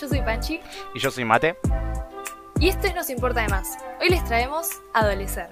[0.00, 0.60] yo soy Panchi.
[0.94, 1.56] Y yo soy Mate.
[2.58, 3.76] Y esto es Nos Importa de Más.
[4.00, 5.50] Hoy les traemos Adolecer.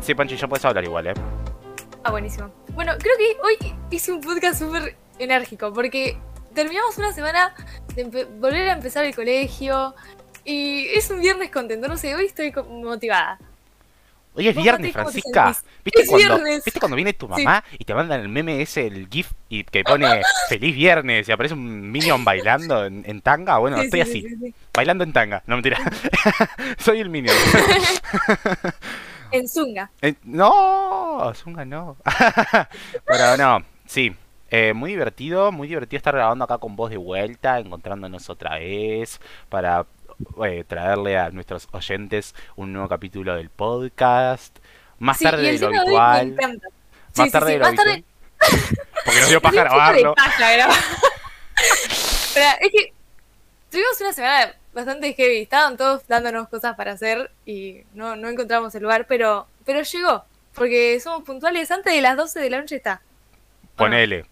[0.00, 1.14] Sí, Panchi, ya puedes hablar igual, ¿eh?
[2.02, 2.50] Ah, buenísimo.
[2.74, 6.18] Bueno, creo que hoy hice un podcast súper enérgico porque
[6.54, 7.54] terminamos una semana
[7.94, 9.94] de volver a empezar el colegio
[10.44, 11.86] y es un viernes contento.
[11.86, 13.38] No sé, hoy estoy motivada.
[14.34, 15.54] Hoy es viernes, Francisca.
[15.84, 19.32] ¿Viste, cuando, ¿Viste cuando viene tu mamá y te mandan el meme ese, el GIF,
[19.50, 23.58] y que pone feliz viernes y aparece un minion bailando en, tanga?
[23.58, 24.24] Bueno, estoy así,
[24.72, 25.42] bailando en tanga.
[25.46, 25.78] No, mentira.
[26.78, 27.36] Soy el minion.
[29.32, 29.90] en Zunga.
[30.24, 31.96] no, Zunga no.
[33.06, 34.14] Pero no, sí.
[34.54, 39.18] Eh, muy divertido, muy divertido estar grabando acá con vos de vuelta, encontrándonos otra vez
[39.48, 39.86] para
[40.44, 44.58] eh, traerle a nuestros oyentes un nuevo capítulo del podcast.
[44.98, 46.36] Más tarde de lo habitual.
[47.16, 48.04] Más tarde de lo habitual.
[49.04, 50.14] Porque nos dio paja grabarlo.
[52.34, 52.92] Pero es que
[53.70, 55.42] tuvimos una semana bastante heavy.
[55.42, 60.24] Estaban todos dándonos cosas para hacer y no, no encontramos el lugar, pero, pero llegó.
[60.54, 61.70] Porque somos puntuales.
[61.70, 63.00] Antes de las 12 de la noche está.
[63.76, 64.26] Ponele.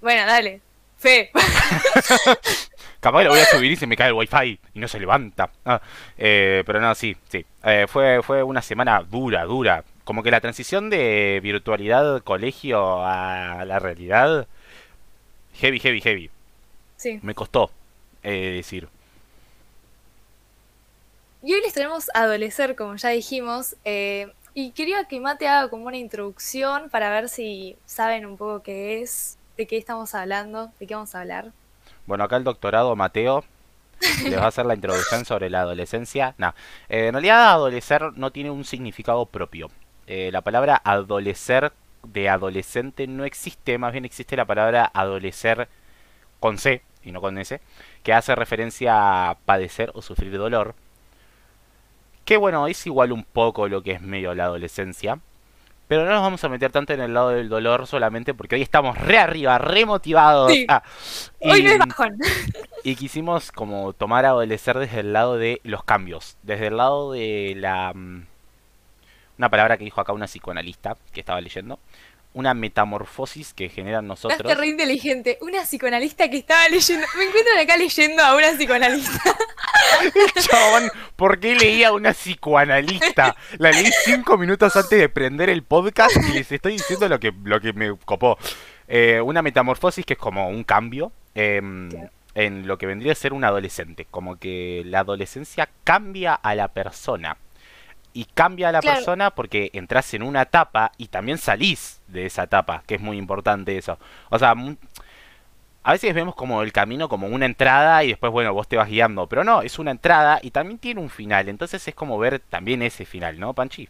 [0.00, 0.60] Bueno, dale.
[0.98, 1.30] Fe.
[3.00, 5.50] Capaz lo voy a subir y se me cae el wifi y no se levanta.
[5.64, 5.80] Ah,
[6.16, 7.44] eh, pero no, sí, sí.
[7.62, 9.84] Eh, fue, fue una semana dura, dura.
[10.04, 14.46] Como que la transición de virtualidad colegio a la realidad,
[15.54, 16.30] heavy, heavy, heavy.
[16.96, 17.18] Sí.
[17.22, 17.70] Me costó
[18.22, 18.88] eh, decir.
[21.42, 23.76] Y hoy les tenemos Adolecer, como ya dijimos.
[23.84, 29.02] y quería que Mate haga como una introducción para ver si saben un poco qué
[29.02, 31.52] es, de qué estamos hablando, de qué vamos a hablar.
[32.06, 33.44] Bueno, acá el doctorado Mateo
[34.24, 36.34] les va a hacer la introducción sobre la adolescencia.
[36.38, 36.54] No,
[36.88, 39.70] eh, en realidad adolecer no tiene un significado propio.
[40.06, 41.72] Eh, la palabra adolecer
[42.04, 45.68] de adolescente no existe, más bien existe la palabra adolecer
[46.38, 47.60] con C y no con S,
[48.02, 50.74] que hace referencia a padecer o sufrir dolor.
[52.24, 55.20] Que bueno, es igual un poco lo que es medio la adolescencia.
[55.88, 58.62] Pero no nos vamos a meter tanto en el lado del dolor solamente porque hoy
[58.62, 60.52] estamos re arriba, re motivados.
[60.68, 60.82] Ah,
[61.40, 62.18] hoy no es bajón.
[62.84, 67.12] Y quisimos como tomar a adolecer desde el lado de los cambios, desde el lado
[67.12, 67.92] de la...
[67.92, 68.26] Mm,
[69.38, 71.80] una palabra que dijo acá una psicoanalista que estaba leyendo,
[72.36, 74.38] una metamorfosis que generan nosotros.
[74.38, 75.38] Estás re inteligente.
[75.40, 77.06] Una psicoanalista que estaba leyendo.
[77.16, 79.36] Me encuentro acá leyendo a una psicoanalista.
[80.40, 83.34] Chabón, ¿por qué leía a una psicoanalista?
[83.56, 87.32] La leí cinco minutos antes de prender el podcast y les estoy diciendo lo que,
[87.42, 88.36] lo que me copó.
[88.86, 91.12] Eh, una metamorfosis que es como un cambio.
[91.34, 91.88] Em,
[92.34, 96.68] en lo que vendría a ser un adolescente, como que la adolescencia cambia a la
[96.68, 97.38] persona
[98.16, 102.44] y cambia a la persona porque entras en una etapa y también salís de esa
[102.44, 103.98] etapa, que es muy importante eso.
[104.30, 104.54] O sea,
[105.82, 108.88] a veces vemos como el camino como una entrada y después, bueno, vos te vas
[108.88, 112.40] guiando, pero no, es una entrada y también tiene un final, entonces es como ver
[112.40, 113.86] también ese final, ¿no, Panchi?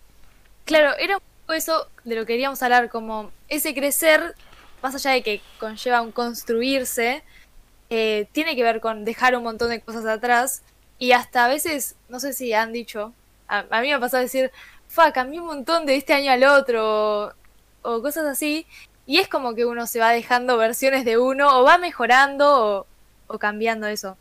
[0.65, 4.35] Claro, era un poco eso de lo que queríamos hablar, como ese crecer,
[4.83, 7.23] más allá de que conlleva un construirse,
[7.91, 10.65] eh, tiene que ver con dejar un montón de cosas atrás
[10.99, 13.13] y hasta a veces, no sé si han dicho,
[13.49, 14.51] a, mí me ha pasado a decir,
[14.89, 17.33] fa, cambié un montón de este año al otro,
[17.83, 18.67] o, cosas así,
[19.07, 22.87] y es como que uno se va dejando versiones de uno, o va mejorando,
[23.27, 24.17] o, cambiando eso.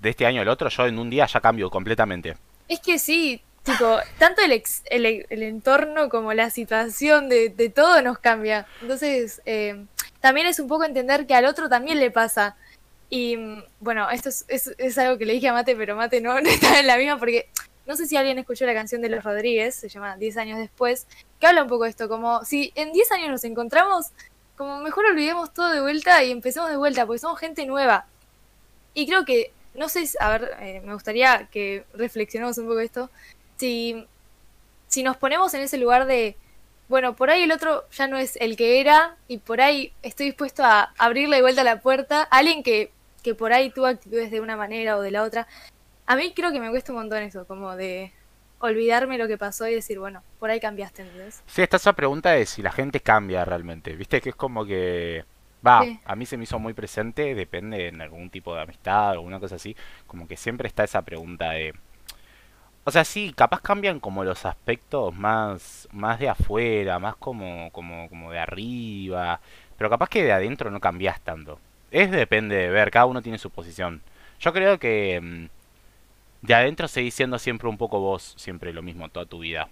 [0.00, 2.36] De este año al otro, yo en un día ya cambio completamente.
[2.68, 8.18] Es que sí, tipo, tanto el, el, entorno como la situación de, de todo nos
[8.18, 8.66] cambia.
[8.80, 9.84] Entonces, eh,
[10.20, 12.56] también es un poco entender que al otro también le pasa.
[13.10, 16.20] Y mm, bueno, esto es, es, es, algo que le dije a Mate, pero Mate
[16.20, 17.48] no, no está en la misma porque
[17.88, 21.06] no sé si alguien escuchó la canción de Los Rodríguez, se llama 10 años después,
[21.40, 24.08] que habla un poco de esto, como si en 10 años nos encontramos,
[24.58, 28.04] como mejor olvidemos todo de vuelta y empecemos de vuelta, porque somos gente nueva.
[28.92, 33.10] Y creo que, no sé, a ver, eh, me gustaría que reflexionemos un poco esto,
[33.56, 34.06] si,
[34.86, 36.36] si nos ponemos en ese lugar de,
[36.88, 40.26] bueno, por ahí el otro ya no es el que era y por ahí estoy
[40.26, 42.92] dispuesto a abrirle de vuelta la puerta a alguien que,
[43.22, 45.48] que por ahí tuvo actitudes de una manera o de la otra.
[46.08, 48.14] A mí creo que me cuesta un montón eso, como de
[48.60, 51.42] olvidarme lo que pasó y decir, bueno, por ahí cambiaste, ¿entendés?
[51.46, 53.94] Sí, está esa pregunta de si la gente cambia realmente.
[53.94, 55.26] Viste que es como que...
[55.64, 59.12] Va, a mí se me hizo muy presente, depende en algún tipo de amistad o
[59.12, 59.76] alguna cosa así,
[60.06, 61.74] como que siempre está esa pregunta de...
[62.84, 68.08] O sea, sí, capaz cambian como los aspectos más, más de afuera, más como, como,
[68.08, 69.40] como de arriba,
[69.76, 71.60] pero capaz que de adentro no cambias tanto.
[71.90, 74.00] Es depende de ver, cada uno tiene su posición.
[74.40, 75.57] Yo creo que mm,
[76.42, 79.70] de adentro seguís siendo siempre un poco vos, siempre lo mismo toda tu vida.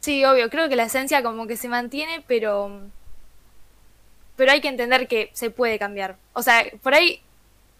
[0.00, 2.90] Sí, obvio, creo que la esencia como que se mantiene, pero
[4.36, 6.16] pero hay que entender que se puede cambiar.
[6.32, 7.20] O sea, por ahí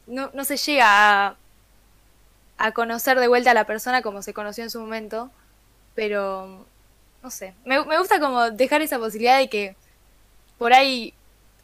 [0.07, 1.39] no, no se llega a,
[2.59, 5.31] a conocer de vuelta a la persona como se conoció en su momento,
[5.95, 6.67] pero
[7.23, 9.77] no sé, me, me gusta como dejar esa posibilidad de que
[10.59, 11.15] por ahí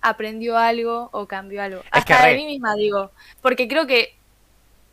[0.03, 1.87] aprendió algo o cambió algo.
[1.93, 3.12] Es que Hasta de re- mí misma digo,
[3.43, 4.18] porque creo que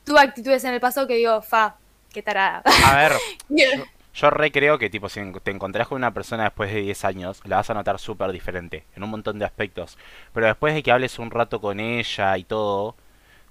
[0.05, 1.75] tuve actitudes en el pasado que digo, fa,
[2.13, 2.61] qué tarada.
[2.85, 3.13] A ver,
[4.13, 7.41] yo re creo que tipo si te encontrás con una persona después de 10 años,
[7.43, 9.97] la vas a notar súper diferente en un montón de aspectos.
[10.33, 12.95] Pero después de que hables un rato con ella y todo,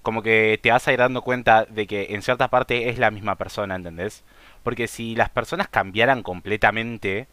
[0.01, 3.11] como que te vas a ir dando cuenta de que en cierta parte es la
[3.11, 4.23] misma persona, ¿entendés?
[4.63, 7.27] Porque si las personas cambiaran completamente,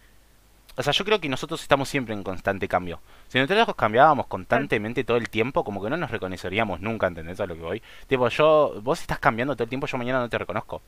[0.76, 3.00] o sea, yo creo que nosotros estamos siempre en constante cambio.
[3.28, 7.46] Si nosotros cambiábamos constantemente todo el tiempo, como que no nos reconoceríamos nunca, ¿entendés a
[7.46, 7.82] lo que voy?
[8.06, 10.82] Tipo, yo, vos estás cambiando todo el tiempo, yo mañana no te reconozco.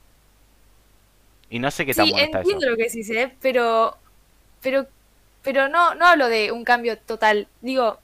[1.48, 2.56] Y no sé qué tan Sí, bueno está eso.
[2.56, 3.36] entiendo lo que decís, ¿eh?
[3.40, 3.96] pero,
[4.62, 4.86] pero,
[5.42, 7.48] pero no, no hablo de un cambio total.
[7.62, 8.00] Digo,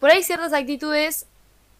[0.00, 1.26] por ahí ciertas actitudes,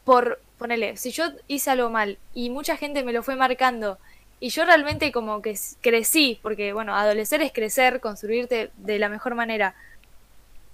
[0.04, 3.98] por ponele, si yo hice algo mal y mucha gente me lo fue marcando
[4.44, 9.34] y yo realmente como que crecí, porque bueno, adolecer es crecer, construirte de la mejor
[9.34, 9.74] manera.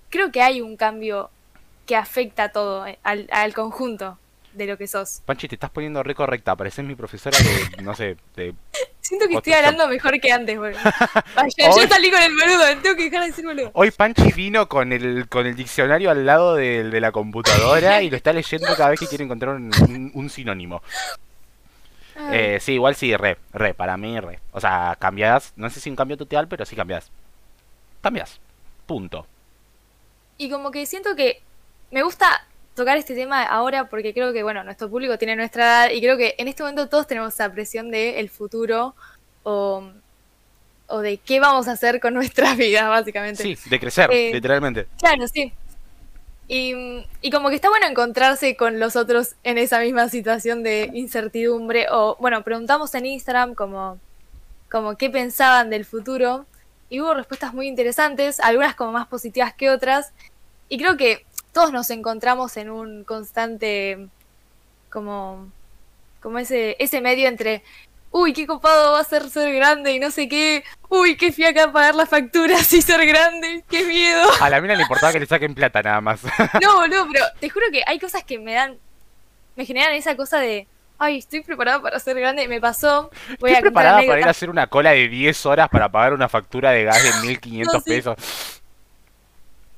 [0.08, 1.30] Creo que hay un cambio
[1.86, 4.18] que afecta a todo, eh, al, al conjunto
[4.54, 5.22] de lo que sos.
[5.24, 6.56] Panchi, te estás poniendo re correcta.
[6.56, 8.54] Pareces mi profesora de, no sé, de...
[9.00, 10.58] Siento que estoy hablando mejor que antes.
[11.36, 13.70] Ay, yo, yo Hoy- salí con el boludo, tengo que dejar de decir boludo.
[13.74, 18.16] Hoy Panchi vino con el, con el diccionario al lado de, la computadora y lo
[18.16, 20.82] está leyendo cada vez que quiere encontrar un, un- un sinónimo.
[22.28, 22.54] Ay.
[22.56, 24.40] Eh, sí, igual sí, re, re, para mí re.
[24.52, 27.10] O sea, cambias, no sé si un cambio total, pero sí cambias.
[28.02, 28.40] Cambias.
[28.86, 29.26] Punto.
[30.38, 31.42] Y como que siento que
[31.90, 32.26] me gusta
[32.74, 36.16] tocar este tema ahora porque creo que, bueno, nuestro público tiene nuestra edad y creo
[36.16, 38.94] que en este momento todos tenemos esa presión de el futuro
[39.42, 39.90] o,
[40.86, 43.42] o de qué vamos a hacer con nuestras vidas, básicamente.
[43.42, 44.86] Sí, de crecer, Eh, literalmente.
[44.98, 45.52] Claro, sí.
[46.52, 51.86] Y, como que está bueno encontrarse con los otros en esa misma situación de incertidumbre.
[51.92, 54.00] O, bueno, preguntamos en Instagram como,
[54.68, 56.46] como qué pensaban del futuro.
[56.88, 60.12] Y hubo respuestas muy interesantes, algunas como más positivas que otras.
[60.68, 64.08] Y creo que todos nos encontramos en un constante
[64.90, 65.52] como,
[66.20, 67.62] como ese, ese medio entre
[68.12, 71.72] uy, qué copado va a ser ser grande y no sé qué, uy, qué fiaca
[71.72, 74.28] pagar las facturas y ser grande, qué miedo.
[74.40, 76.20] A la mina le importaba que le saquen plata nada más.
[76.62, 78.76] No, boludo, pero te juro que hay cosas que me dan,
[79.56, 80.66] me generan esa cosa de,
[80.98, 84.30] ay, estoy preparada para ser grande, me pasó, voy Estoy a preparada para ir a
[84.30, 87.80] hacer una cola de 10 horas para pagar una factura de gas de 1500 No,
[87.80, 87.90] sí.
[87.90, 88.16] pesos.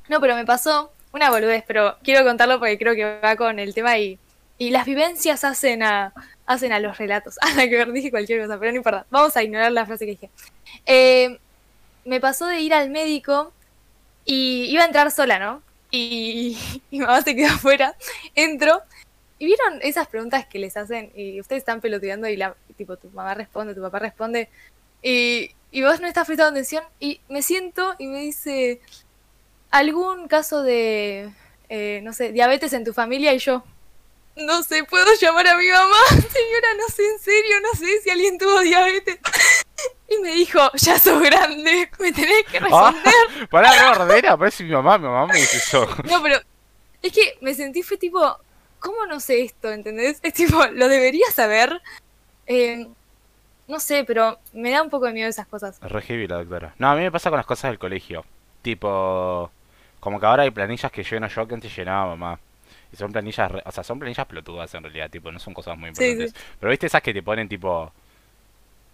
[0.08, 3.74] No, pero me pasó una boludez, pero quiero contarlo porque creo que va con el
[3.74, 4.18] tema y,
[4.58, 6.12] y las vivencias hacen a,
[6.46, 7.36] hacen a los relatos.
[7.40, 9.06] A la que ver, dije cualquier cosa, pero no importa.
[9.10, 10.30] Vamos a ignorar la frase que dije.
[10.86, 11.38] Eh,
[12.04, 13.52] me pasó de ir al médico
[14.24, 15.62] y iba a entrar sola, ¿no?
[15.94, 16.56] Y,
[16.90, 17.94] mi mamá se quedó afuera.
[18.34, 18.80] Entro
[19.38, 23.10] y vieron esas preguntas que les hacen y ustedes están peloteando y la tipo tu
[23.10, 24.48] mamá responde, tu papá responde
[25.02, 28.80] y, y vos no estás prestando atención y me siento y me dice
[29.70, 31.32] algún caso de
[31.74, 33.64] eh, no sé, diabetes en tu familia y yo
[34.36, 38.10] no sé, puedo llamar a mi mamá, señora, no sé, en serio, no sé si
[38.10, 39.18] alguien tuvo diabetes.
[40.08, 43.48] Y me dijo, ya sos grande, me tenés que Ah, responder.
[43.50, 45.86] pará, re ordena, parece mi mamá, mi mamá me dice eso.
[46.04, 46.38] No, pero
[47.00, 48.20] es que me sentí, fue tipo,
[48.78, 49.70] ¿cómo no sé esto?
[49.72, 50.18] ¿Entendés?
[50.22, 51.80] Es tipo, lo debería saber.
[52.46, 52.86] Eh,
[53.68, 55.78] no sé, pero me da un poco de miedo esas cosas.
[55.80, 56.74] Re heavy la doctora.
[56.78, 58.24] No, a mí me pasa con las cosas del colegio.
[58.60, 59.50] Tipo,
[60.00, 62.38] como que ahora hay planillas que lleno yo que antes llenaba mamá.
[62.92, 65.76] Y son planillas, re- o sea, son planillas pelotudas en realidad, tipo, no son cosas
[65.78, 66.34] muy Sí, importantes.
[66.60, 67.92] Pero viste esas que te ponen tipo,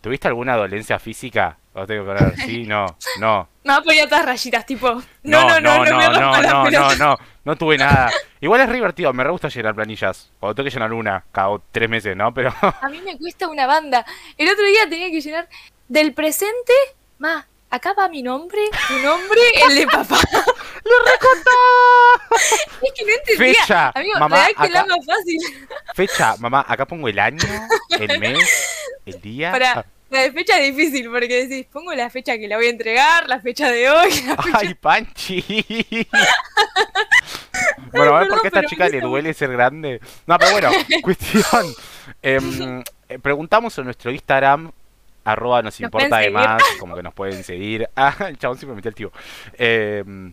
[0.01, 1.57] ¿tuviste alguna dolencia física?
[1.75, 2.87] O tengo que poner, sí, no,
[3.21, 3.49] no.
[3.65, 6.71] Me va a poner otras rayitas, tipo, no, No, no, no, no, no, no, no,
[6.71, 8.11] no, no, no tuve nada.
[8.41, 10.31] Igual es re divertido, me re gusta llenar planillas.
[10.41, 12.33] Cuando tengo que llenar una, cada tres meses, ¿no?
[12.33, 14.05] Pero A mí me cuesta una banda.
[14.37, 15.49] El otro día tenía que llenar
[15.89, 16.73] del presente,
[17.19, 20.19] ma, acá va mi nombre, tu nombre, el de papá.
[22.83, 23.55] Es que no entendía.
[23.55, 25.39] Fecha, Amigo, mamá, acá- más fácil.
[25.95, 27.45] fecha, mamá, acá pongo el año,
[27.91, 28.49] el mes,
[29.05, 29.51] el día.
[29.53, 32.71] Para, la de fecha es difícil porque decís, pongo la fecha que la voy a
[32.71, 34.37] entregar, la fecha de hoy, fecha...
[34.55, 35.45] ¡Ay, Panchi!
[37.93, 40.01] bueno, a ver por qué a esta chica le duele ser grande.
[40.27, 40.71] No, pero bueno,
[41.03, 41.75] cuestión.
[42.23, 44.73] Em, eh, preguntamos en nuestro Instagram,
[45.33, 46.33] arroba nos Nos importa pueden de seguir.
[46.33, 47.89] más, como que nos pueden seguir.
[47.97, 49.13] Ah, el chabón siempre metió el tío.
[49.55, 50.33] Em,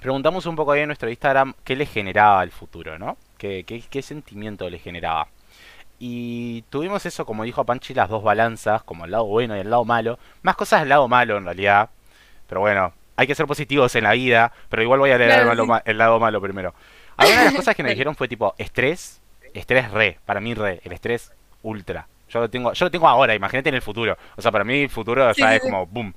[0.00, 3.16] preguntamos un poco ahí en nuestro Instagram qué le generaba el futuro, ¿no?
[3.38, 5.28] ¿Qué, qué, qué sentimiento le generaba?
[5.98, 9.70] Y tuvimos eso, como dijo Panchi, las dos balanzas, como el lado bueno y el
[9.70, 10.18] lado malo.
[10.42, 11.88] Más cosas del lado malo en realidad.
[12.46, 15.52] Pero bueno, hay que ser positivos en la vida, pero igual voy a leer Claro,
[15.52, 15.82] el, malo sí.
[15.86, 16.74] el lado malo primero.
[17.16, 19.20] Algunas de las cosas que me dijeron fue tipo estrés,
[19.54, 21.32] estrés re, para mí re, el estrés
[21.62, 22.06] ultra.
[22.28, 24.16] Yo lo tengo, yo lo tengo ahora, imagínate en el futuro.
[24.36, 26.14] O sea, para mí el futuro Sí, ya sí, es como boom.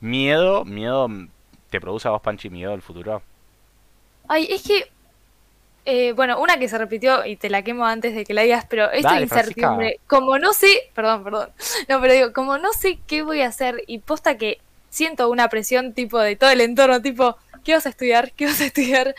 [0.00, 1.08] Miedo, miedo,
[1.70, 3.22] ¿te produce a vos Panchi miedo el futuro?
[4.28, 4.84] Ay, es que.
[5.84, 8.66] eh, bueno, una que se repitió y te la quemo antes de que la digas,
[8.68, 11.50] pero esta Dale, incertidumbre, como no sé, perdón, perdón,
[11.88, 15.48] no, pero digo, como no sé qué voy a hacer y posta que siento una
[15.48, 18.32] presión tipo de todo el entorno, tipo, ¿qué vas a estudiar?
[18.34, 19.14] ¿Qué vas a estudiar?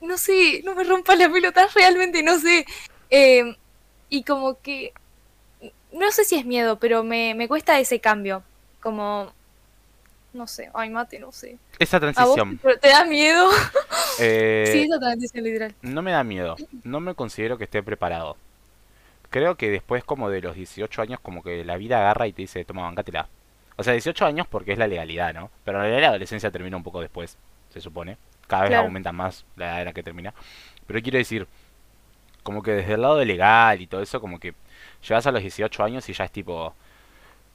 [0.00, 2.66] No sé, no me rompas la pelota, realmente no sé.
[3.10, 3.56] Eh,
[4.08, 4.94] y como que,
[5.92, 8.42] no sé si es miedo, pero me, me cuesta ese cambio,
[8.80, 9.32] como,
[10.32, 11.58] no sé, ay, mate, no sé.
[11.78, 12.58] Esa ¿A vos transición.
[12.80, 13.48] te- da miedo?
[14.20, 15.74] eh, sí, esa transición literal.
[15.82, 18.36] No me da miedo, no me considero que esté preparado.
[19.30, 22.42] Creo que después como de los 18 años como que la vida agarra y te
[22.42, 23.28] dice, toma, bancátela.
[23.76, 25.50] O sea, 18 años porque es la legalidad, ¿no?
[25.64, 27.38] Pero en realidad la adolescencia termina un poco después,
[27.70, 28.16] se supone.
[28.48, 28.86] Cada vez Claro.
[28.86, 30.34] aumenta más la edad en la que termina.
[30.86, 31.46] Pero quiero decir,
[32.42, 34.54] como que desde el lado legal y todo eso, como que
[35.02, 36.74] llegas a los 18 años y ya es tipo,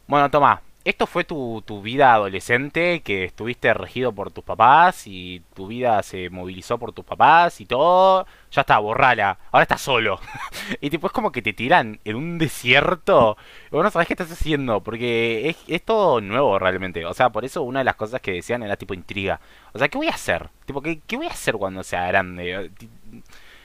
[0.07, 5.41] bueno, toma, esto fue tu, tu vida adolescente, que estuviste regido por tus papás y
[5.55, 8.27] tu vida se movilizó por tus papás y todo.
[8.51, 9.39] Ya está, borrala.
[9.51, 10.19] Ahora estás solo.
[10.81, 13.35] y tipo es como que te tiran en un desierto.
[13.71, 17.03] Y vos no sabés qué estás haciendo, porque es, es todo nuevo realmente.
[17.05, 19.41] O sea, por eso una de las cosas que decían era tipo intriga.
[19.73, 20.49] O sea, ¿qué voy a hacer?
[20.65, 22.69] Tipo, ¿qué, qué voy a hacer cuando sea grande?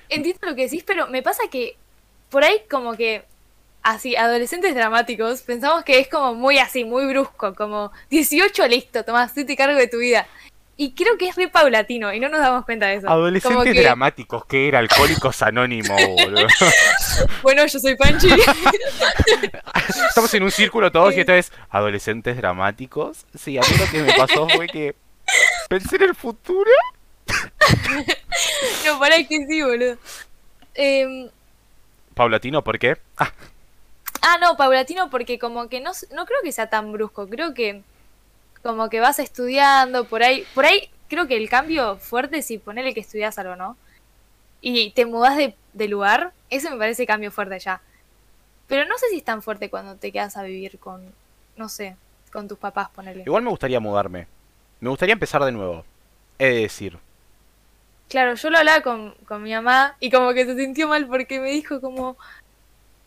[0.09, 1.77] Entiendo lo que decís, pero me pasa que
[2.31, 3.25] por ahí como que
[3.83, 9.35] así, adolescentes dramáticos, pensamos que es como muy así, muy brusco, como 18 listo, tomás,
[9.35, 10.27] te cargo de tu vida.
[10.77, 13.07] Y creo que es re paulatino y no nos damos cuenta de eso.
[13.07, 16.47] Como Adolescentes que, dramáticos, que era alcohólicos anónimos, boludo.
[17.43, 18.29] bueno, yo soy Panchi.
[20.09, 23.27] Estamos en un círculo todos y esta vez, adolescentes dramáticos.
[23.39, 24.95] Sí, a mí lo que me pasó fue que
[25.69, 26.71] pensé en el futuro.
[28.87, 29.99] no, pará que sí, boludo.
[30.73, 31.29] Em,
[32.15, 32.97] Paulatino, ¿por qué?
[33.19, 33.31] Ah,
[34.23, 37.83] Ah, no, paulatino porque como que no, no creo que sea tan brusco, creo que
[38.62, 42.59] como que vas estudiando por ahí, por ahí creo que el cambio fuerte es si
[42.59, 43.77] ponele que estudias algo, ¿no?
[44.61, 47.81] Y te mudás de, de lugar, ese me parece cambio fuerte ya.
[48.67, 51.12] Pero no sé si es tan fuerte cuando te quedas a vivir con,
[51.57, 51.97] no sé,
[52.33, 53.25] con tus papás, ponele.
[53.27, 54.27] igual me gustaría mudarme.
[54.81, 55.85] Me gustaría empezar de nuevo.
[56.39, 56.99] He de decir.
[58.09, 61.41] Claro, yo lo hablaba con, con mi mamá y como que se sintió mal porque
[61.41, 62.17] me dijo como,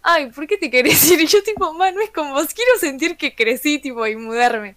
[0.03, 1.21] ay, ¿por qué te querés ir?
[1.21, 4.75] Y yo tipo, mamá, no es como vos, quiero sentir que crecí, tipo, y mudarme.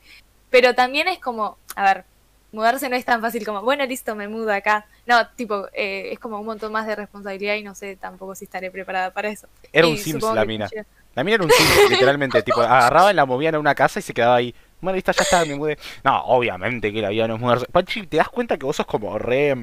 [0.50, 2.04] Pero también es como, a ver,
[2.52, 4.87] mudarse no es tan fácil como, bueno, listo, me mudo acá.
[5.06, 8.45] No, tipo, eh, es como un montón más de responsabilidad y no sé tampoco si
[8.45, 9.47] estaré preparada para eso.
[9.73, 10.68] Era Y un Sims la mina.
[10.75, 10.83] yo-
[11.14, 12.42] La mina era un Sims, literalmente.
[12.42, 14.54] Tipo, agarraban, la movían a una casa y se quedaba ahí.
[14.80, 15.78] Bueno, listo, ya está, me mudé.
[16.04, 17.66] No, obviamente que la vida no es mudarse.
[17.66, 19.54] Panchi, ¿te das cuenta que vos sos como re...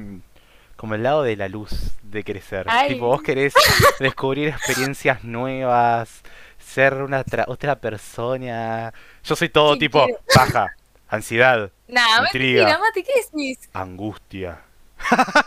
[0.76, 2.66] Como el lado de la luz de crecer.
[2.68, 2.94] Ay.
[2.94, 3.54] Tipo, vos querés
[4.00, 6.22] descubrir experiencias nuevas,
[6.58, 8.92] ser una tra- otra persona.
[9.22, 10.20] Yo soy todo tipo quiero.
[10.34, 10.74] baja,
[11.08, 12.78] ansiedad, Nah, Intriga.
[12.94, 13.68] ¿qué decís?
[13.72, 14.60] angustia.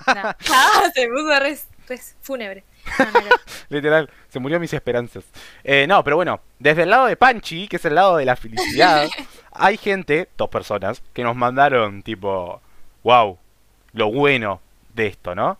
[0.07, 0.33] Nah.
[0.51, 1.57] Ah, se puso re,
[1.87, 2.63] re fúnebre.
[2.99, 3.27] No, no, no.
[3.69, 5.25] Literal, se murió mis esperanzas.
[5.63, 8.35] Eh, no, pero bueno, desde el lado de Panchi, que es el lado de la
[8.35, 9.07] felicidad,
[9.51, 12.61] hay gente, dos personas, que nos mandaron tipo,
[13.03, 13.37] wow,
[13.93, 14.61] lo bueno
[14.97, 15.57] de esto, ¿no?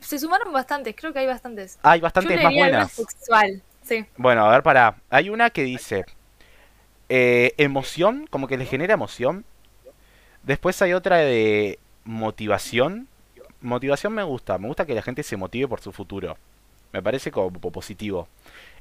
[0.00, 1.78] Se sumaron bastantes, creo que hay bastantes.
[1.82, 2.92] Hay Yo bastantes más leería alguna buenas.
[2.92, 4.04] sexual, sí.
[4.16, 4.96] Bueno, a ver, para.
[5.10, 6.04] Hay una que dice
[7.08, 9.44] eh, emoción, como que le genera emoción.
[10.42, 13.08] Después hay otra de motivación.
[13.60, 16.36] Motivación me gusta, me gusta que la gente se motive por su futuro.
[16.92, 18.28] Me parece como positivo.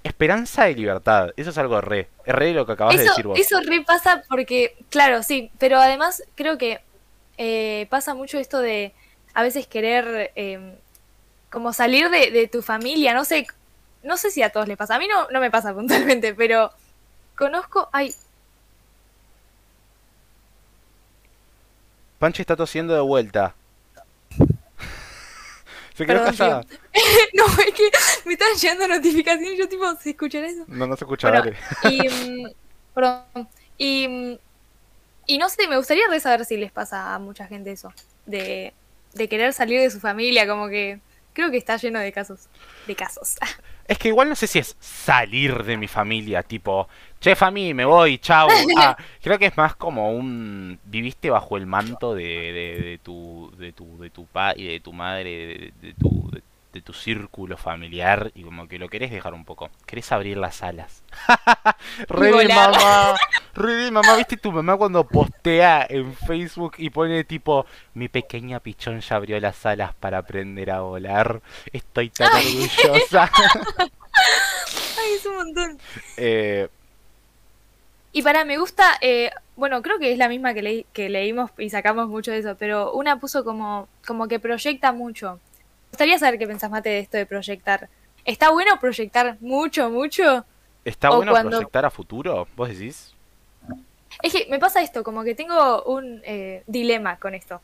[0.04, 2.08] Esperanza y libertad, eso es algo re.
[2.26, 3.40] Es re lo que acabas de decir vos.
[3.40, 6.82] eso re pasa porque, claro, sí, pero además creo que
[7.38, 8.94] eh, pasa mucho esto de
[9.36, 10.76] a veces querer eh,
[11.52, 13.46] como salir de, de tu familia, no sé,
[14.02, 16.72] no sé si a todos les pasa, a mí no, no me pasa puntualmente, pero
[17.36, 18.16] conozco, ay,
[22.18, 23.54] Panchi está tosiendo de vuelta.
[25.96, 26.66] Se quedó Perdón, callada.
[27.34, 27.92] no, es que
[28.26, 30.64] me están llegando notificaciones yo tipo, ¿se escuchará eso?
[30.68, 31.58] No, no se escucha, Bueno, dale.
[31.94, 32.52] Y, mm,
[32.94, 34.38] perdón, y, mm,
[35.28, 37.94] y no sé, me gustaría saber si les pasa a mucha gente eso,
[38.26, 38.74] de,
[39.16, 41.00] de querer salir de su familia, como que
[41.34, 42.48] creo que está lleno de casos,
[42.88, 43.36] de casos.
[43.88, 46.88] Es que igual no sé si es salir de mi familia, tipo,
[47.20, 48.48] che, fami, me voy, chau.
[48.80, 53.52] Ah, creo que es más como un viviste bajo el manto de, de, de tu
[53.60, 56.42] de tu de tu pa y de tu madre, de, de tu de,
[56.76, 59.70] de tu círculo familiar y como que lo querés dejar un poco.
[59.88, 61.04] Querés abrir las alas.
[62.10, 63.16] re de mamá.
[63.56, 64.16] Re de mamá.
[64.18, 69.40] ¿Viste tu mamá cuando postea en Facebook y pone tipo, mi pequeña pichón ya abrió
[69.40, 71.42] las alas para aprender a volar?
[71.72, 73.32] Estoy tan orgullosa.
[75.00, 75.78] Ay, es un montón.
[76.18, 76.68] Eh,
[78.12, 81.52] Y para, me gusta, eh, bueno, creo que es la misma que, leí- que leímos
[81.58, 85.40] y sacamos mucho de eso, pero una puso como, como que proyecta mucho.
[85.96, 87.88] Me gustaría saber qué pensás, Mate, de esto de proyectar.
[88.26, 90.44] ¿Está bueno proyectar mucho, mucho?
[90.84, 92.50] ¿Está bueno cuando- proyectar a futuro?
[92.58, 93.14] ¿Vos decís?
[94.22, 97.62] Es que me pasa esto, como que tengo un eh, dilema con esto.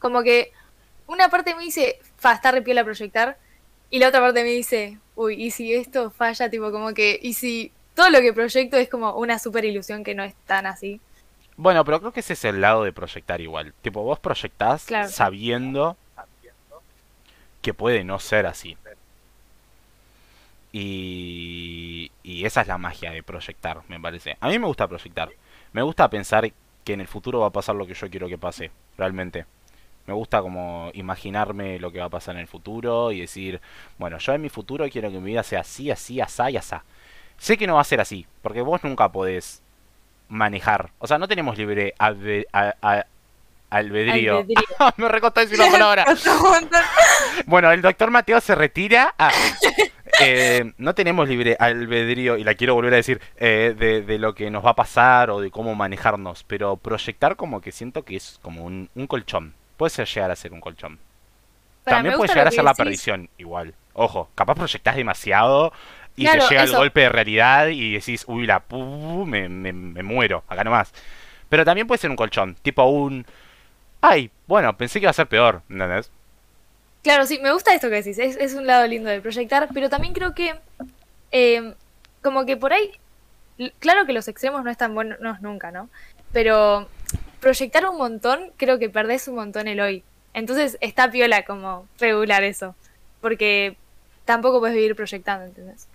[0.00, 0.50] Como que
[1.06, 3.38] una parte me dice, fa, está re piola proyectar,
[3.88, 6.50] y la otra parte me dice, uy, ¿y si esto falla?
[6.50, 10.16] Tipo, como que, ¿y si todo lo que proyecto es como una super ilusión que
[10.16, 11.00] no es tan así?
[11.56, 13.74] Bueno, pero creo que ese es el lado de proyectar igual.
[13.80, 15.08] Tipo, vos proyectás Claro.
[15.08, 15.96] sabiendo
[17.62, 18.76] que puede no ser así.
[20.72, 24.36] Y, y esa es la magia de proyectar, me parece.
[24.40, 25.30] A mí me gusta proyectar.
[25.72, 26.50] Me gusta pensar
[26.84, 29.44] que en el futuro va a pasar lo que yo quiero que pase, realmente.
[30.06, 33.60] Me gusta como imaginarme lo que va a pasar en el futuro y decir,
[33.98, 36.84] bueno, yo en mi futuro quiero que mi vida sea así, así, asá y asá.
[37.38, 39.62] Sé que no va a ser así, porque vos nunca podés
[40.28, 40.90] manejar.
[41.00, 43.06] O sea, no tenemos libre albe- a- a-
[43.76, 44.38] albedrío.
[44.38, 44.64] Albedrío.
[44.96, 46.04] Me recostó decir una palabra.
[47.46, 49.14] Bueno, el doctor Mateo se retira.
[49.18, 49.32] Ah,
[50.20, 54.34] eh, no tenemos libre albedrío, y la quiero volver a decir, eh, de, de lo
[54.34, 56.44] que nos va a pasar o de cómo manejarnos.
[56.44, 59.54] Pero proyectar como que siento que es como un, un colchón.
[59.76, 60.98] Puede ser llegar a ser un colchón.
[61.84, 63.74] También puede llegar a ser la perdición, igual.
[63.94, 65.72] Ojo, capaz proyectás demasiado
[66.16, 69.72] y Claro, te llega el golpe de realidad y decís, uy, la pu, me, me,
[69.72, 70.92] me muero, acá nomás.
[71.48, 73.26] Pero también puede ser un colchón, tipo un...
[74.02, 76.10] Ay, bueno, pensé que iba a ser peor, ¿entendés?
[77.02, 79.88] Claro, sí, me gusta esto que decís, es, es un lado lindo de proyectar, pero
[79.88, 80.54] también creo que,
[81.30, 81.74] eh,
[82.20, 82.90] como que por ahí,
[83.78, 85.88] claro que los extremos no están buenos nunca, ¿no?
[86.32, 86.88] Pero
[87.40, 90.02] proyectar un montón, creo que perdés un montón el hoy.
[90.34, 92.74] Entonces está piola como regular eso,
[93.20, 93.76] porque
[94.24, 95.86] tampoco puedes vivir proyectando, ¿entendés?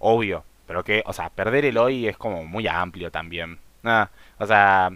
[0.00, 3.58] Obvio, pero que, o sea, perder el hoy es como muy amplio también.
[3.84, 4.90] Ah, o sea,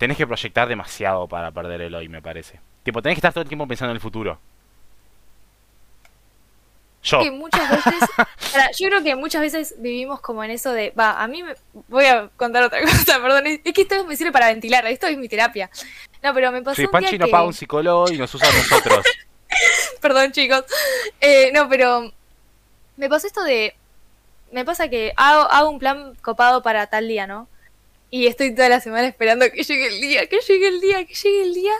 [0.00, 2.58] tenés que proyectar demasiado para perder el hoy, me parece.
[2.82, 4.40] Tipo, tenés que estar todo el tiempo pensando en el futuro.
[7.02, 8.08] Yo, que muchas veces,
[8.78, 11.54] yo creo que muchas veces vivimos como en eso de, va, a mí me,
[11.88, 15.06] voy a contar otra cosa, perdón, es es que esto me sirve para ventilar, esto
[15.06, 15.70] es mi terapia.
[16.22, 18.48] No, pero me pasó un Panchi día no que, paga un psicólogo y nos usa
[18.48, 19.04] a nosotros.
[20.00, 20.64] perdón chicos,
[21.20, 22.10] Eh, no, pero
[22.96, 23.74] me pasó esto de,
[24.50, 27.49] me pasa que hago, hago un plan copado para tal día, ¿no?
[28.10, 31.14] Y estoy toda la semana esperando que llegue el día, que llegue el día, que
[31.14, 31.74] llegue el día,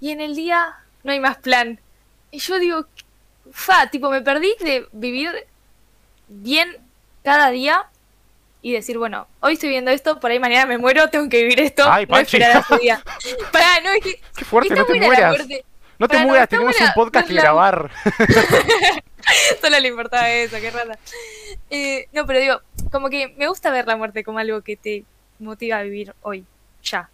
[0.00, 1.80] y en el día no hay más plan.
[2.32, 2.86] Y yo digo,
[3.52, 5.30] fa, tipo, me perdí de vivir
[6.28, 6.76] bien
[7.22, 7.86] cada día
[8.62, 11.60] y decir, bueno, hoy estoy viendo esto, por ahí mañana me muero, tengo que vivir
[11.60, 13.02] esto, Ay, no esperar a día.
[13.52, 15.38] Pará, no, es que Qué fuerte, no te mueras.
[15.98, 17.90] No te Pará, mueras, tenemos buena, un podcast que la- grabar.
[19.60, 20.98] Solo le importaba eso, qué rara.
[21.70, 25.04] Eh, no, pero digo, como que me gusta ver la muerte como algo que te
[25.40, 26.44] motiva a vivir hoy,
[26.82, 27.08] ya.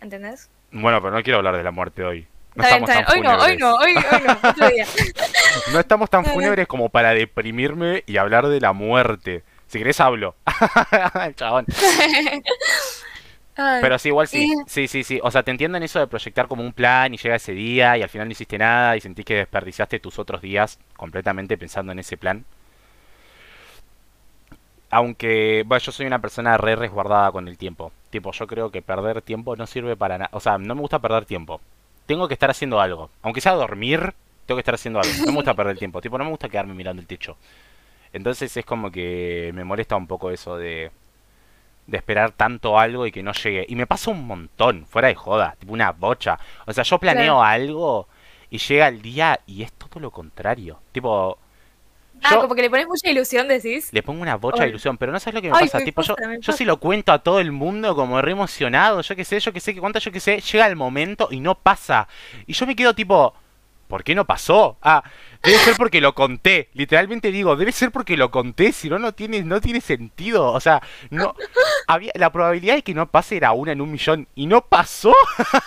[0.00, 0.48] ¿Entendés?
[0.72, 2.26] Bueno, pero no quiero hablar de la muerte hoy.
[2.54, 3.26] No Está bien, estamos está bien.
[3.26, 3.60] Hoy no, hoy fúnebres.
[3.60, 4.86] no, hoy, hoy no, otro día.
[5.72, 9.44] No estamos tan fúnebres como para deprimirme y hablar de la muerte.
[9.68, 10.34] Si querés hablo.
[11.36, 11.64] Chabón.
[13.56, 14.52] Ay, Pero sí, igual sí.
[14.52, 15.20] Y- Sí, sí, sí.
[15.22, 17.96] O sea, te entiendo en eso de proyectar como un plan y llega ese día
[17.96, 21.92] y al final no hiciste nada y sentís que desperdiciaste tus otros días completamente pensando
[21.92, 22.44] en ese plan.
[24.96, 27.90] Aunque, bueno, yo soy una persona re resguardada con el tiempo.
[28.10, 30.30] Tipo, yo creo que perder tiempo no sirve para nada.
[30.32, 31.60] O sea, no me gusta perder tiempo.
[32.06, 33.10] Tengo que estar haciendo algo.
[33.22, 34.14] Aunque sea dormir,
[34.46, 35.12] tengo que estar haciendo algo.
[35.26, 36.00] No me gusta perder tiempo.
[36.00, 37.36] Tipo, no me gusta quedarme mirando el techo.
[38.12, 40.92] Entonces es como que me molesta un poco eso de,
[41.88, 43.66] de esperar tanto algo y que no llegue.
[43.68, 46.38] Y me pasa un montón, fuera de joda, tipo una bocha.
[46.66, 47.42] O sea, yo planeo Claro.
[47.42, 48.08] algo
[48.48, 50.78] y llega el día y es todo lo contrario.
[50.92, 51.36] Tipo,
[52.24, 53.88] ah, yo como que le pones mucha ilusión, decís.
[53.92, 55.78] le pongo una bocha de ilusión, pero no sabes lo que me Ay, pasa.
[55.78, 59.00] me tipo, yo, pasa, yo si lo cuento a todo el mundo como re emocionado,
[59.00, 61.40] yo qué sé, yo qué sé, qué cuánto, yo qué sé, llega el momento y
[61.40, 62.08] no pasa.
[62.46, 63.34] Y yo me quedo tipo,
[63.88, 64.76] ¿por qué no pasó?
[64.82, 65.02] Ah,
[65.42, 66.68] debe ser porque lo conté.
[66.74, 70.52] Literalmente digo, debe ser porque lo conté, si no, no tiene, no tiene sentido.
[70.52, 71.34] O sea, no.
[71.86, 74.26] Había, la probabilidad de que no pase era una en un millón.
[74.34, 75.14] Y no pasó.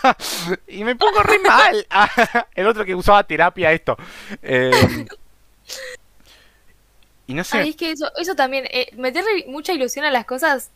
[0.67, 1.87] y me pongo re mal.
[1.89, 3.97] Ah, el otro que usaba terapia esto.
[4.41, 4.71] Eh,
[7.27, 7.57] y no sé.
[7.59, 10.71] Ay, es que eso, eso también, eh, meterle mucha ilusión a las cosas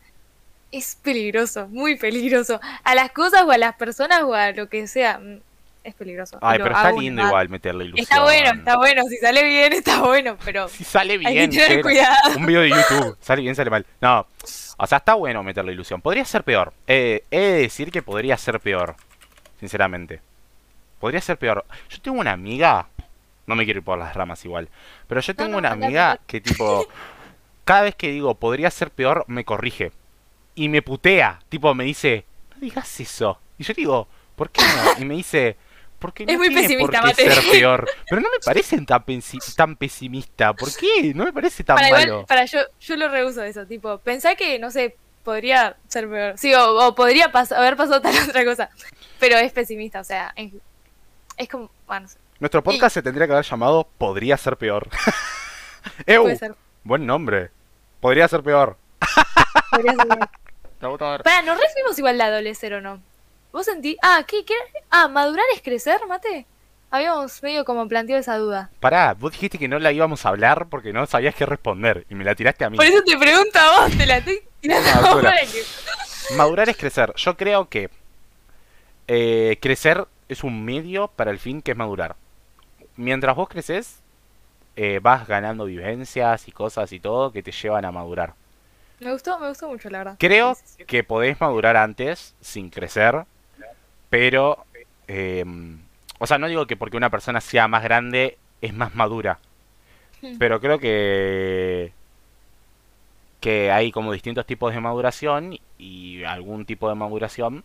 [0.71, 2.59] es peligroso, muy peligroso.
[2.83, 5.19] A las cosas o a las personas o a lo que sea.
[5.19, 5.39] Mm,
[5.83, 6.37] es peligroso.
[6.41, 7.29] Ay, pero está una lindo edad.
[7.29, 8.03] igual meterle ilusión.
[8.03, 9.03] Está bueno, está bueno.
[9.09, 11.81] Si sale bien, está bueno, pero Si sale hay bien, que tener cero.
[11.81, 12.37] cuidado.
[12.37, 13.85] un video de YouTube, sale bien, sale mal.
[13.99, 14.27] No,
[14.77, 15.99] o sea, está bueno meterle ilusión.
[16.01, 16.71] Podría ser peor.
[16.87, 18.95] Eh, he de decir que podría ser peor,
[19.59, 20.21] sinceramente.
[20.99, 21.65] Podría ser peor.
[21.89, 22.87] Yo tengo una amiga,
[23.51, 24.69] no me quiero ir por las ramas igual,
[25.07, 26.87] pero yo tengo no, una amiga que tipo,
[27.65, 29.91] cada vez que digo podría ser peor, me corrige.
[30.55, 33.39] Y me putea, tipo me dice, no digas eso.
[33.57, 35.01] Y yo digo, ¿por qué no?
[35.01, 35.55] Y me dice,
[35.97, 37.35] porque no Es muy tiene pesimista, por qué Mate.
[37.41, 37.89] ser peor.
[38.09, 40.53] Pero no me parece tan, pensi- tan pesimista.
[40.53, 41.13] ¿Por qué?
[41.13, 42.25] No me parece tan Para malo.
[42.25, 46.37] para yo, yo lo rehuso eso, tipo, pensá que, no sé, podría ser peor.
[46.37, 48.69] Sí, o, o podría pas- haber pasado tal otra cosa.
[49.19, 50.51] Pero es pesimista, o sea, es,
[51.37, 54.89] es como, bueno, no sé, Nuestro podcast se tendría que haber llamado Podría ser peor.
[56.07, 56.55] Ser.
[56.83, 57.51] buen nombre.
[57.99, 58.77] Podría ser peor.
[59.69, 60.07] Podría ser
[60.79, 61.21] peor.
[61.23, 62.99] Para, ¿nos recibimos igual de adolescente o no?
[63.51, 63.95] ¿Vos sentí?
[64.01, 64.55] Ah, ¿qué, qué?
[64.89, 66.47] Ah, ¿madurar es crecer, mate?
[66.89, 68.71] Habíamos medio como planteado esa duda.
[68.79, 72.15] Pará, vos dijiste que no la íbamos a hablar porque no sabías qué responder y
[72.15, 72.77] me la tiraste a mí.
[72.77, 76.69] Por eso te pregunto a vos, te la estoy tirando Ah, a vos que- Madurar
[76.69, 77.13] es crecer.
[77.17, 77.91] Yo creo que
[79.07, 82.15] eh, crecer es un medio para el fin que es madurar.
[82.97, 83.99] Mientras vos creces,
[84.75, 88.33] eh, vas ganando vivencias y cosas y todo que te llevan a madurar.
[88.99, 90.19] Me gustó, me gustó mucho, la verdad.
[90.19, 90.85] Creo Sí, sí, sí.
[90.85, 93.25] que podés madurar antes sin crecer,
[94.09, 94.65] pero...
[95.07, 95.45] eh,
[96.19, 99.39] o sea, no digo que porque una persona sea más grande es más madura,
[100.21, 100.37] Hmm.
[100.37, 101.93] pero creo que
[103.39, 107.63] que hay como distintos tipos de maduración y algún tipo de maduración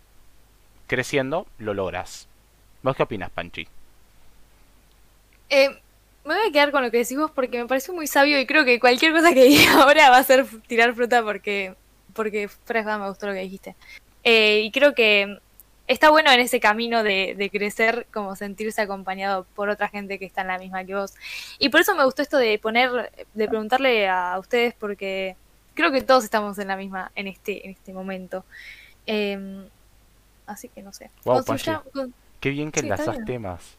[0.87, 2.29] creciendo lo logras.
[2.83, 3.69] ¿Vos qué opinas, Panchi?
[5.51, 5.69] Eh,
[6.25, 8.47] me voy a quedar con lo que decís vos porque me pareció muy sabio y
[8.47, 11.75] creo que cualquier cosa que diga ahora va a ser tirar fruta porque,
[12.15, 13.77] porque joda me gustó lo que dijiste.
[14.25, 15.39] Eh, y creo que
[15.87, 20.25] está bueno en ese camino de, de crecer, como sentirse acompañado por otra gente que
[20.25, 21.15] está en la misma que vos.
[21.61, 25.37] Y por eso me gustó esto de poner, de preguntarle a ustedes porque
[25.75, 28.45] creo que todos estamos en la misma en este, en este momento.
[29.07, 29.69] Eh,
[30.47, 31.11] así que no sé.
[31.25, 31.45] Wow,
[31.93, 33.77] con- Qué bien que Sí, enlazás temas.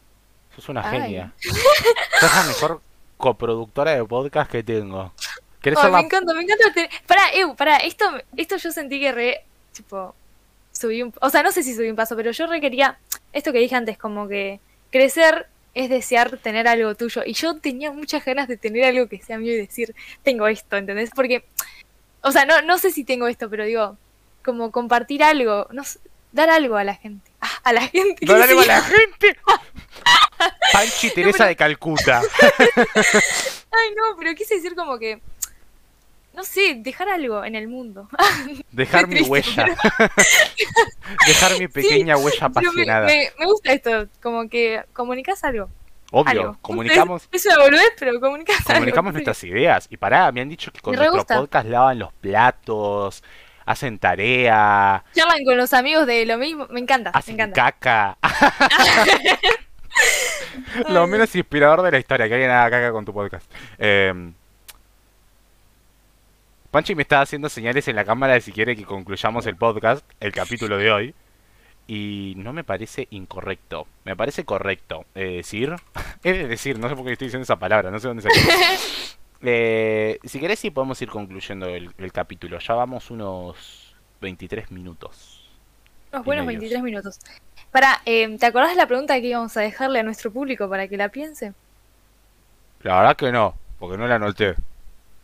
[0.58, 1.00] Sos una Ay.
[1.02, 1.32] genia.
[2.20, 2.80] Sos la mejor
[3.16, 5.12] coproductora de podcast que tengo.
[5.62, 6.72] ¿Querés Ay, ser me la- encanta, me encanta.
[6.72, 8.04] tener- Pará, Eu, pará, esto,
[8.36, 10.14] esto yo sentí que re, tipo,
[10.72, 11.14] subí un...
[11.20, 12.98] O sea, no sé si subí un paso, pero yo re quería,
[13.32, 14.58] esto que dije antes, como que
[14.90, 17.22] crecer es desear tener algo tuyo.
[17.24, 19.94] Y yo tenía muchas ganas de tener algo que sea mío y decir,
[20.24, 21.10] tengo esto, ¿entendés?
[21.14, 21.44] Porque,
[22.22, 23.96] o sea, no, no sé si tengo esto, pero digo,
[24.44, 26.00] como compartir algo, no sé,
[26.32, 27.30] dar algo a la gente.
[27.40, 28.26] Ah, a la gente.
[28.26, 29.36] ¡No ¿qué dale a la gente!
[30.72, 32.20] Panchi Teresa de Calcuta.
[33.70, 35.20] Ay, no, pero quise decir como que,
[36.34, 38.08] no sé, dejar algo en el mundo.
[38.72, 39.66] Dejar mi huella.
[41.26, 43.06] Dejar mi pequeña huella me, apasionada.
[43.06, 45.68] me- me gusta esto, como que comunicas algo.
[46.10, 46.58] Obvio, algo.
[46.62, 49.12] comunicamos, Es, es boludez, pero comunicas comunicamos algo.
[49.12, 49.86] nuestras ideas.
[49.90, 51.36] Y pará, me han dicho que con Me nuestro gusta.
[51.38, 53.22] podcast lavan los platos,
[53.66, 56.66] hacen tarea, Charlan con los amigos de lo mismo.
[56.70, 57.72] Me encanta, me hacen encanta.
[57.72, 58.18] caca.
[60.88, 63.50] Lo menos inspirador de la historia, que alguien haga caca con tu podcast.
[63.78, 64.32] Eh,
[66.70, 70.04] Panchi me está haciendo señales en la cámara de si quiere que concluyamos el podcast,
[70.20, 71.14] el capítulo de hoy.
[71.86, 73.86] Y no me parece incorrecto.
[74.04, 75.06] Me parece correcto.
[75.14, 75.74] eh, decir.
[76.22, 78.40] Es de decir, no sé por qué estoy diciendo esa palabra, no sé dónde salió.
[79.40, 82.58] Eh, si querés, sí podemos ir concluyendo el, el capítulo.
[82.58, 85.37] Ya vamos unos 23 minutos.
[86.12, 86.60] Unos buenos medios.
[86.60, 87.18] 23 minutos.
[87.70, 90.96] Para, ¿te acordás de la pregunta que íbamos a dejarle a nuestro público para que
[90.96, 91.52] la piense?
[92.82, 94.54] La verdad que no, porque no la anoté.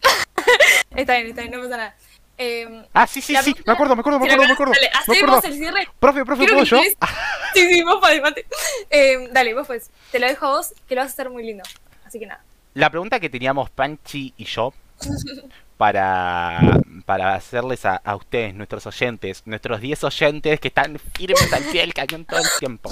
[0.94, 1.96] Está bien, está bien, no pasa nada.
[2.38, 4.72] Eh, Ah, sí, sí, sí, me acuerdo, me acuerdo, me ¿te la acuerdo, me acuerdo.
[4.74, 5.48] Dale, Me acuerdo.
[5.48, 5.88] el cierre.
[5.98, 6.76] Profe, profe, ¿puedo yo?
[6.78, 6.96] quieres-
[7.54, 8.44] Sí, sí, vos mate.
[8.90, 9.90] Eh, dale, vos pues.
[10.12, 11.62] Te lo dejo a vos, que lo vas a hacer muy lindo.
[12.04, 12.42] Así que nada.
[12.74, 14.72] La pregunta que teníamos Panchi y yo
[15.76, 21.64] para, para hacerles a, a ustedes, nuestros oyentes, nuestros 10 oyentes que están firmes al
[21.64, 22.90] pie del cañón todo el tiempo,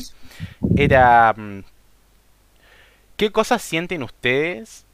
[0.76, 1.32] era...
[1.36, 1.62] mm,
[3.16, 4.84] ¿Qué cosas sienten ustedes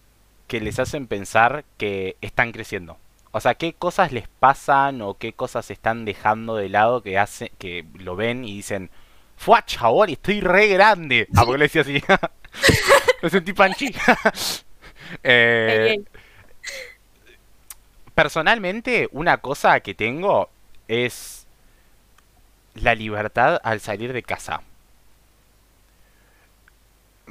[0.48, 2.98] que les hacen pensar que están creciendo?
[3.31, 7.53] O sea, ¿qué cosas les pasan o qué cosas están dejando de lado que hace,
[7.59, 8.90] que lo ven y dicen,
[9.37, 10.11] ¡Fua, chabón!
[10.11, 11.29] Estoy re grande.
[11.35, 12.03] Ah, porque le decía así.
[13.22, 13.94] Lo sentí panchi.
[15.22, 15.96] Eh.
[18.19, 20.51] Personalmente, una cosa que tengo
[20.89, 21.47] es
[22.75, 24.63] la libertad al salir de casa.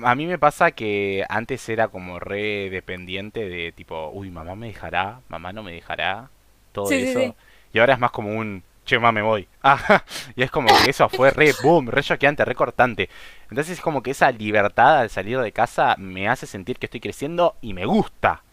[0.04, 4.68] A mí me pasa que antes era como re dependiente de tipo, uy, mamá me
[4.68, 6.30] dejará, mamá no me dejará,
[6.72, 7.20] todo Sí, eso.
[7.20, 7.34] sí.
[7.74, 9.48] Y ahora es más como un, che, ma, me voy.
[9.64, 10.04] Ah,
[10.36, 13.10] y es como que eso fue re boom, re choqueante, re cortante.
[13.50, 17.02] Entonces es como que esa libertad al salir de casa me hace sentir que estoy
[17.02, 18.44] creciendo y me gusta.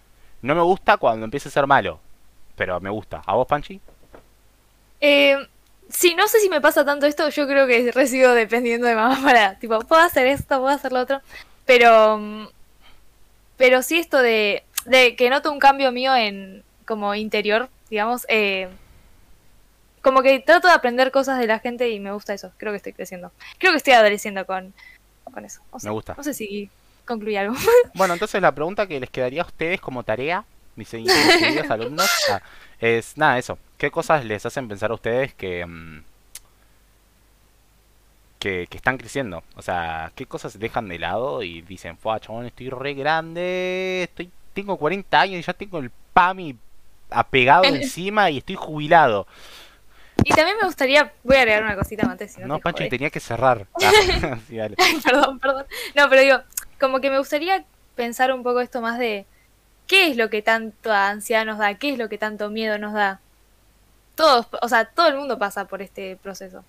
[0.43, 2.01] No me gusta cuando empieza a ser malo,
[2.57, 3.23] pero me gusta.
[3.27, 3.81] ¿A vos, Panchi?
[5.01, 5.37] Eh,
[5.89, 9.21] sí, no sé si me pasa tanto esto, yo creo que resigo dependiendo de mamá
[9.23, 11.21] para, tipo, puedo hacer esto, puedo hacer lo otro,
[11.67, 12.49] pero, mm,
[13.57, 18.69] pero sí esto de, de que noto un cambio mío en, como interior, digamos, eh,
[20.03, 22.77] como que trato de aprender cosas de la gente y me gusta eso, creo que
[22.77, 23.33] estoy creciendo.
[23.59, 24.75] Creo que estoy adoleciendo con,
[25.25, 25.63] con eso.
[25.71, 26.15] O sea, Me gusta.
[26.17, 26.71] No sé si
[27.07, 27.55] concluí algo.
[27.95, 30.45] Bueno, entonces la pregunta que les quedaría a ustedes como tarea,
[30.77, 32.41] mis, queridos alumnos, ah,
[32.81, 33.59] es nada, eso.
[33.79, 36.03] ¿Qué cosas les hacen pensar a ustedes que, mm,
[38.39, 39.43] que, que están creciendo?
[39.57, 44.31] O sea, ¿qué cosas dejan de lado y dicen, fue chabón, estoy re grande, estoy,
[44.53, 46.57] tengo 40 años y ya tengo el PAMI
[47.11, 49.27] apegado encima y estoy jubilado?
[50.23, 52.85] Y también me gustaría, voy a agregar una cosita más, si no, No, te Pancho,
[52.85, 53.67] y tenía que cerrar.
[53.83, 54.57] Ah, sí,
[55.05, 55.67] perdón, perdón.
[55.95, 56.39] No, pero digo,
[56.79, 59.27] como que me gustaría pensar un poco esto más de
[59.87, 62.93] qué es lo que tanto ansiedad nos da, qué es lo que tanto miedo nos
[62.95, 63.21] da.
[64.15, 66.65] Todos, o sea, todo el mundo pasa por este proceso.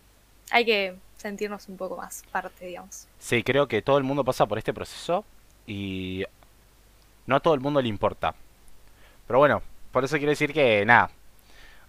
[0.51, 3.07] Hay que sentirnos un poco más parte, digamos.
[3.19, 5.25] Sí, creo que todo el mundo pasa por este proceso
[5.67, 6.23] y
[7.25, 8.35] no a todo el mundo le importa.
[9.27, 11.09] Pero bueno, por eso quiero decir que nada.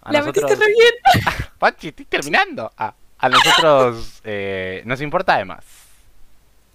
[0.01, 0.43] A La nosotros...
[0.49, 1.47] metiste re bien.
[1.59, 2.71] Pachi, estoy terminando.
[2.77, 5.86] Ah, a nosotros eh, nos importa además.